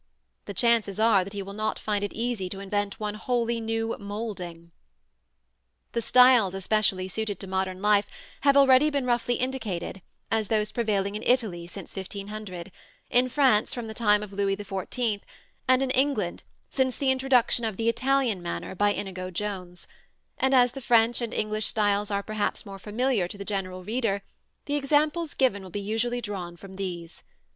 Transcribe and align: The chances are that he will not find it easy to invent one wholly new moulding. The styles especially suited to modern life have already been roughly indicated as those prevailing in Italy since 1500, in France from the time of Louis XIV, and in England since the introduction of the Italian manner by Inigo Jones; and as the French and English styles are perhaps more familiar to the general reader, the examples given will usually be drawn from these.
The 0.45 0.55
chances 0.55 0.99
are 0.99 1.23
that 1.23 1.33
he 1.33 1.43
will 1.43 1.53
not 1.53 1.77
find 1.77 2.03
it 2.03 2.11
easy 2.11 2.49
to 2.49 2.59
invent 2.59 2.99
one 2.99 3.13
wholly 3.13 3.61
new 3.61 3.95
moulding. 3.99 4.71
The 5.91 6.01
styles 6.01 6.55
especially 6.55 7.07
suited 7.07 7.39
to 7.39 7.45
modern 7.45 7.83
life 7.83 8.07
have 8.39 8.57
already 8.57 8.89
been 8.89 9.05
roughly 9.05 9.35
indicated 9.35 10.01
as 10.31 10.47
those 10.47 10.71
prevailing 10.71 11.13
in 11.13 11.21
Italy 11.21 11.67
since 11.67 11.95
1500, 11.95 12.71
in 13.11 13.29
France 13.29 13.75
from 13.75 13.85
the 13.85 13.93
time 13.93 14.23
of 14.23 14.33
Louis 14.33 14.57
XIV, 14.57 15.21
and 15.67 15.83
in 15.83 15.91
England 15.91 16.41
since 16.67 16.97
the 16.97 17.11
introduction 17.11 17.63
of 17.63 17.77
the 17.77 17.87
Italian 17.87 18.41
manner 18.41 18.73
by 18.73 18.93
Inigo 18.93 19.29
Jones; 19.29 19.85
and 20.39 20.55
as 20.55 20.71
the 20.71 20.81
French 20.81 21.21
and 21.21 21.31
English 21.31 21.67
styles 21.67 22.09
are 22.09 22.23
perhaps 22.23 22.65
more 22.65 22.79
familiar 22.79 23.27
to 23.27 23.37
the 23.37 23.45
general 23.45 23.83
reader, 23.83 24.23
the 24.65 24.77
examples 24.77 25.35
given 25.35 25.61
will 25.63 25.77
usually 25.77 26.17
be 26.17 26.21
drawn 26.23 26.57
from 26.57 26.73
these. 26.73 27.21